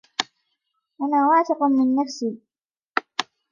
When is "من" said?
1.63-1.95